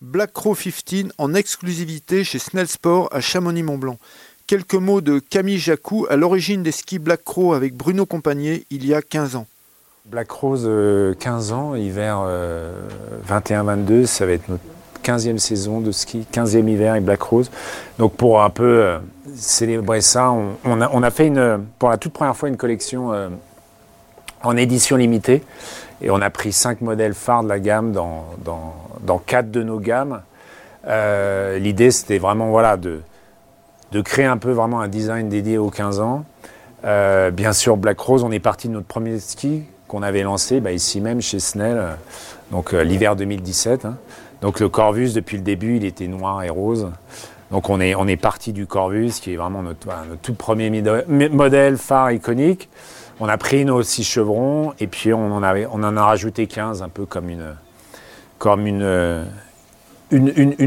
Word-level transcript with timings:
Black 0.00 0.32
Crow 0.32 0.54
15 0.54 1.10
en 1.18 1.34
exclusivité 1.34 2.22
chez 2.22 2.38
Snell 2.38 2.68
Sport 2.68 3.08
à 3.10 3.20
Chamonix-Mont-Blanc. 3.20 3.98
Quelques 4.46 4.74
mots 4.74 5.00
de 5.00 5.18
Camille 5.18 5.58
Jacou 5.58 6.06
à 6.08 6.14
l'origine 6.14 6.62
des 6.62 6.70
skis 6.70 7.00
Black 7.00 7.24
Crow 7.24 7.52
avec 7.52 7.74
Bruno 7.74 8.06
Compagnier 8.06 8.64
il 8.70 8.86
y 8.86 8.94
a 8.94 9.02
15 9.02 9.34
ans. 9.34 9.46
Black 10.06 10.30
Rose, 10.30 10.70
15 11.18 11.52
ans, 11.52 11.74
hiver 11.74 12.24
21-22, 13.28 14.06
ça 14.06 14.24
va 14.24 14.32
être 14.32 14.48
notre 14.48 14.62
15e 15.02 15.38
saison 15.38 15.80
de 15.80 15.90
ski, 15.90 16.24
15e 16.32 16.68
hiver 16.68 16.94
et 16.94 17.00
Black 17.00 17.22
Rose. 17.22 17.50
Donc 17.98 18.14
pour 18.14 18.40
un 18.40 18.50
peu 18.50 18.82
euh, 18.84 18.98
célébrer 19.34 20.00
ça, 20.00 20.30
on, 20.30 21.02
a, 21.02 21.10
fait 21.10 21.26
une, 21.26 21.64
pour 21.80 21.88
la 21.88 21.96
toute 21.96 22.12
première 22.12 22.36
fois 22.36 22.48
une 22.48 22.56
collection 22.56 23.12
euh, 23.12 23.28
en 24.44 24.56
édition 24.56 24.96
limitée. 24.96 25.42
Et 26.00 26.10
on 26.10 26.20
a 26.20 26.30
pris 26.30 26.52
5 26.52 26.80
modèles 26.80 27.14
phares 27.14 27.42
de 27.42 27.48
la 27.48 27.58
gamme 27.58 27.92
dans, 27.92 28.24
dans, 28.44 29.18
4 29.18 29.50
de 29.50 29.62
nos 29.62 29.80
gammes. 29.80 30.22
Euh, 30.86 31.58
l'idée 31.58 31.90
c'était 31.90 32.18
vraiment 32.18 32.50
voilà, 32.50 32.76
de, 32.76 33.00
de 33.92 34.00
créer 34.00 34.26
un 34.26 34.36
peu 34.36 34.52
vraiment 34.52 34.80
un 34.80 34.88
design 34.88 35.28
dédié 35.28 35.58
aux 35.58 35.70
15 35.70 36.00
ans. 36.00 36.24
bien 36.82 37.52
sûr, 37.52 37.76
Black 37.76 37.98
Rose, 37.98 38.22
on 38.22 38.30
est 38.30 38.38
parti 38.38 38.68
de 38.68 38.74
notre 38.74 38.86
premier 38.86 39.18
ski 39.18 39.64
qu'on 39.88 40.02
avait 40.02 40.22
lancé 40.22 40.60
bah, 40.60 40.70
ici 40.70 41.00
même 41.00 41.20
chez 41.20 41.40
Snell, 41.40 41.82
donc 42.52 42.72
euh, 42.72 42.84
l'hiver 42.84 43.16
2017. 43.16 43.86
Hein. 43.86 43.96
Donc 44.40 44.60
le 44.60 44.68
Corvus, 44.68 45.12
depuis 45.14 45.36
le 45.36 45.42
début, 45.42 45.76
il 45.76 45.84
était 45.84 46.06
noir 46.06 46.44
et 46.44 46.50
rose. 46.50 46.90
Donc 47.50 47.70
on 47.70 47.80
est, 47.80 47.96
on 47.96 48.06
est 48.06 48.16
parti 48.16 48.52
du 48.52 48.66
Corvus, 48.66 49.12
qui 49.20 49.32
est 49.32 49.36
vraiment 49.36 49.62
notre, 49.62 49.88
tout 50.22 50.34
premier 50.34 50.70
modèle 51.08 51.76
phare 51.76 52.12
iconique. 52.12 52.68
On 53.20 53.28
a 53.28 53.36
pris 53.36 53.64
nos 53.64 53.82
six 53.82 54.04
chevrons 54.04 54.74
et 54.78 54.86
puis 54.86 55.12
on 55.12 55.32
en, 55.32 55.42
a 55.42 56.04
rajouté 56.04 56.46
15, 56.46 56.82
un 56.82 56.88
peu 56.88 57.04
comme 57.04 57.30
une, 57.30 57.56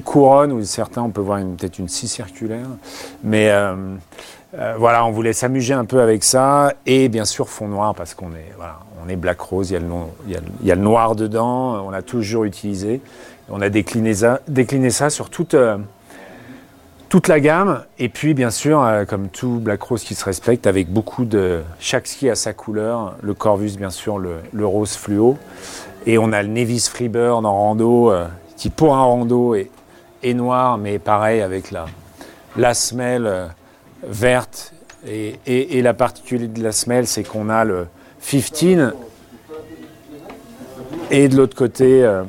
couronne, 0.00 0.52
ou 0.52 0.64
certains, 0.64 1.02
on 1.02 1.10
peut 1.10 1.20
voir 1.20 1.38
peut-être 1.40 1.78
une 1.78 1.88
scie 1.88 2.08
circulaire. 2.08 2.66
Mais 3.22 3.50
euh, 3.50 3.94
euh, 4.54 4.74
voilà, 4.76 5.04
on 5.06 5.12
voulait 5.12 5.32
s'amuser 5.32 5.72
un 5.72 5.84
peu 5.84 6.00
avec 6.00 6.24
ça. 6.24 6.72
Et 6.84 7.08
bien 7.08 7.24
sûr, 7.24 7.48
fond 7.48 7.68
noir, 7.68 7.94
parce 7.94 8.14
qu'on 8.14 8.32
est, 8.32 8.52
est 9.08 9.16
black 9.16 9.40
rose, 9.40 9.70
il 9.70 9.74
y, 10.64 10.70
a 10.70 10.74
le, 10.74 10.80
noir 10.82 11.14
dedans, 11.14 11.86
on 11.86 11.90
l'a 11.90 12.02
toujours 12.02 12.44
utilisé. 12.44 13.00
On 13.50 13.60
a 13.60 13.68
décliné 13.68 14.14
ça, 14.14 14.40
décliné 14.48 14.90
ça 14.90 15.10
sur 15.10 15.30
toute, 15.30 15.54
euh, 15.54 15.78
toute 17.12 17.28
la 17.28 17.40
gamme. 17.40 17.84
Et 17.98 18.08
puis, 18.08 18.32
bien 18.32 18.50
sûr, 18.50 18.82
euh, 18.82 19.04
comme 19.04 19.28
tout 19.28 19.60
black 19.60 19.82
rose 19.82 20.02
qui 20.02 20.14
se 20.14 20.24
respecte, 20.24 20.66
avec 20.66 20.90
beaucoup 20.90 21.26
de. 21.26 21.60
Chaque 21.78 22.06
ski 22.06 22.30
a 22.30 22.34
sa 22.34 22.54
couleur. 22.54 23.16
Le 23.20 23.34
Corvus, 23.34 23.76
bien 23.76 23.90
sûr, 23.90 24.16
le, 24.16 24.66
rose 24.66 24.96
fluo. 24.96 25.36
Et 26.06 26.16
on 26.16 26.32
a 26.32 26.42
le 26.42 26.48
Nevis 26.48 26.88
Freebird 26.90 27.44
en 27.44 27.52
rando, 27.52 28.14
qui 28.56 28.70
pour 28.70 28.96
un 28.96 29.02
rando 29.02 29.54
est, 29.54 29.68
noir, 30.32 30.78
mais 30.78 30.98
pareil 30.98 31.42
avec 31.42 31.70
la, 31.70 31.84
la 32.56 32.72
semelle 32.72 33.50
verte. 34.02 34.72
Et, 35.06 35.82
la 35.82 35.92
particularité 35.92 36.60
de 36.60 36.64
la 36.64 36.72
semelle, 36.72 37.06
c'est 37.06 37.24
qu'on 37.24 37.50
a 37.50 37.62
le 37.64 37.88
15 38.26 38.94
et 41.10 41.28
de 41.28 41.36
l'autre 41.36 41.56
côté, 41.56 42.02
euh, 42.02 42.22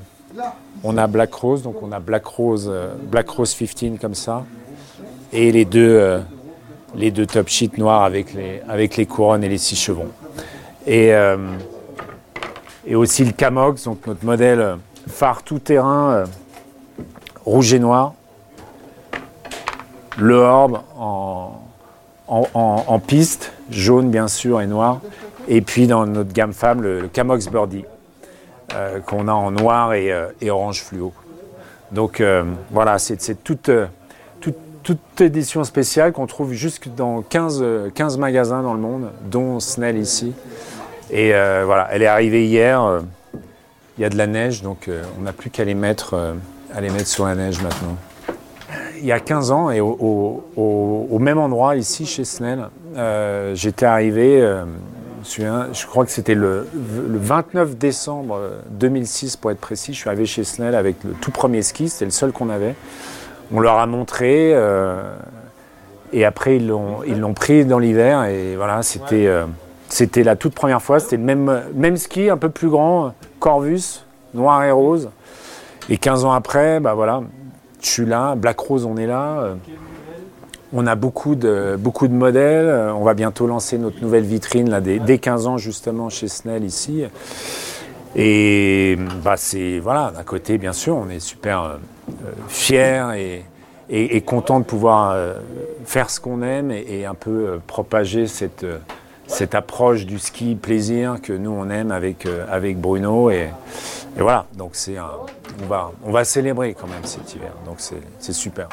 on 0.83 0.97
a 0.97 1.07
Black 1.07 1.33
Rose, 1.33 1.63
donc 1.63 1.81
on 1.81 1.93
a 1.93 2.01
Black 2.01 2.25
Rose, 2.25 2.67
euh, 2.69 2.93
Black 3.01 3.29
Rose 3.29 3.55
15 3.55 3.97
comme 3.97 4.13
ça, 4.13 4.43
et 5.33 5.51
les 5.51 5.65
deux, 5.65 5.97
euh, 5.99 6.19
les 6.95 7.11
deux 7.11 7.25
top 7.25 7.49
sheets 7.49 7.77
noirs 7.77 8.03
avec 8.03 8.33
les, 8.33 8.61
avec 8.69 8.95
les 8.95 9.05
couronnes 9.05 9.43
et 9.43 9.49
les 9.49 9.57
six 9.57 9.75
chevrons. 9.75 10.11
Et, 10.85 11.13
et 12.85 12.95
aussi 12.95 13.23
le 13.23 13.31
Camox, 13.31 13.85
donc 13.85 14.05
notre 14.05 14.25
modèle 14.25 14.75
phare 15.07 15.41
tout-terrain 15.43 16.25
rouge 17.45 17.73
et 17.73 17.79
noir, 17.79 18.13
le 20.17 20.35
Orb 20.35 20.81
en, 20.97 21.61
en, 22.27 22.99
piste, 22.99 23.53
jaune 23.69 24.09
bien 24.09 24.27
sûr 24.27 24.61
et 24.61 24.67
noir. 24.67 25.01
Et 25.47 25.61
puis 25.61 25.87
dans 25.87 26.05
notre 26.05 26.33
gamme 26.33 26.53
femme, 26.53 26.81
le, 26.81 27.07
Camox 27.07 27.49
Birdie, 27.49 27.85
euh, 28.73 28.99
qu'on 29.01 29.27
a 29.27 29.33
en 29.33 29.51
noir 29.51 29.93
et, 29.93 30.11
euh, 30.11 30.29
orange 30.49 30.83
fluo. 30.83 31.13
Donc 31.91 32.21
euh, 32.21 32.43
voilà, 32.71 32.97
c'est 32.97 33.43
toute, 33.43 33.69
toute, 34.83 35.21
édition 35.21 35.63
spéciale 35.63 36.11
qu'on 36.11 36.27
trouve 36.27 36.53
jusque 36.53 36.89
dans 36.95 37.21
15, 37.21 37.63
15 37.95 38.17
magasins 38.17 38.61
dans 38.61 38.73
le 38.73 38.79
monde, 38.79 39.09
dont 39.29 39.59
Snell 39.59 39.97
ici. 39.97 40.33
Et 41.11 41.29
voilà, 41.31 41.87
elle 41.91 42.01
est 42.01 42.07
arrivée 42.07 42.45
hier. 42.45 43.01
Il 43.97 44.01
y 44.01 44.05
a 44.05 44.09
de 44.09 44.17
la 44.17 44.27
neige, 44.27 44.61
donc 44.61 44.89
on 45.19 45.21
n'a 45.21 45.33
plus 45.33 45.49
qu'à 45.49 45.63
les 45.63 45.75
mettre, 45.75 46.35
à 46.73 46.81
les 46.81 46.89
mettre 46.89 47.07
sur 47.07 47.25
la 47.25 47.35
neige 47.35 47.61
maintenant 47.61 47.97
il 49.03 49.07
y 49.07 49.11
a 49.11 49.19
15 49.19 49.51
ans, 49.51 49.69
et 49.69 49.81
au, 49.81 51.19
même 51.19 51.37
endroit, 51.37 51.75
ici, 51.75 52.05
chez 52.05 52.23
Snell, 52.23 52.69
euh, 52.95 53.53
j'étais 53.53 53.85
arrivé, 53.85 54.41
euh, 54.41 54.63
je 55.25 55.85
crois 55.85 56.05
que 56.05 56.11
c'était 56.11 56.35
le, 56.35 56.65
29 56.73 57.77
décembre 57.77 58.39
2006, 58.71 59.35
pour 59.35 59.51
être 59.51 59.59
précis, 59.59 59.93
je 59.93 59.99
suis 59.99 60.07
arrivé 60.07 60.25
chez 60.25 60.45
Snell 60.45 60.73
avec 60.73 61.03
le 61.03 61.11
tout 61.11 61.31
premier 61.31 61.63
ski, 61.63 61.89
c'était 61.89 62.05
le 62.05 62.11
seul 62.11 62.31
qu'on 62.31 62.49
avait. 62.49 62.75
On 63.51 63.59
leur 63.59 63.79
a 63.79 63.85
montré, 63.85 64.51
euh, 64.53 65.15
et 66.11 66.25
après, 66.25 66.57
ils 66.57 66.67
l'ont 66.67 67.33
pris 67.33 67.65
dans 67.65 67.79
l'hiver, 67.79 68.25
et 68.25 68.55
voilà, 68.55 68.83
c'était 68.83 69.29
c'était 69.93 70.23
la 70.23 70.35
toute 70.35 70.55
première 70.55 70.81
fois, 70.81 70.99
c'était 70.99 71.17
le 71.17 71.23
même, 71.23 71.61
même 71.75 71.97
ski, 71.97 72.31
un 72.31 72.37
peu 72.37 72.49
plus 72.49 72.69
grand, 72.69 73.13
Corvus, 73.39 74.03
noir 74.33 74.63
et 74.63 74.71
rose. 74.71 75.11
Et 75.87 75.97
15 75.97 76.25
ans 76.25 76.31
après, 76.31 76.79
bah 76.79 76.95
voilà, 76.95 77.21
je 77.79 77.89
suis 77.89 78.05
là, 78.05 78.33
Black 78.35 78.59
Rose, 78.59 78.85
on 78.85 78.97
est 78.97 79.05
là. 79.05 79.39
Euh, 79.41 79.55
on 80.73 80.87
a 80.87 80.95
beaucoup 80.95 81.35
de, 81.35 81.75
beaucoup 81.77 82.07
de 82.07 82.13
modèles. 82.13 82.65
Euh, 82.65 82.93
on 82.93 83.03
va 83.03 83.13
bientôt 83.13 83.45
lancer 83.45 83.77
notre 83.77 84.01
nouvelle 84.01 84.23
vitrine 84.23 84.69
là, 84.69 84.81
dès, 84.81 85.17
15 85.19 85.45
ans 85.45 85.57
justement 85.57 86.09
chez 86.09 86.27
Snell 86.27 86.63
ici. 86.63 87.03
Et 88.15 88.97
bah, 89.23 89.35
c'est 89.37 89.77
voilà, 89.79 90.11
d'un 90.15 90.23
côté 90.23 90.57
bien 90.57 90.73
sûr, 90.73 90.95
on 90.95 91.09
est 91.09 91.19
super 91.19 91.61
euh, 91.61 91.77
fiers 92.47 93.05
et, 93.15 93.45
et, 93.89 94.21
content 94.21 94.59
de 94.59 94.65
pouvoir 94.65 95.15
faire 95.85 96.09
ce 96.09 96.19
qu'on 96.19 96.41
aime 96.41 96.71
et, 96.71 97.05
un 97.05 97.13
peu 97.13 97.59
propager 97.67 98.27
cette, 98.27 98.65
cette 99.27 99.55
approche 99.55 100.05
du 100.05 100.19
ski 100.19 100.55
plaisir 100.55 101.17
que 101.21 101.33
nous 101.33 101.51
on 101.51 101.69
aime 101.69 101.91
avec, 101.91 102.27
avec 102.49 102.79
Bruno. 102.79 103.29
Et 103.29 103.49
voilà, 104.17 104.45
donc 104.55 104.71
c'est 104.73 104.95
on 104.99 105.65
va, 105.67 105.91
on 106.03 106.11
va 106.11 106.23
célébrer 106.23 106.73
quand 106.73 106.87
même 106.87 107.03
cet 107.03 107.35
hiver, 107.35 107.51
donc 107.65 107.77
c'est 107.79 108.33
super. 108.33 108.69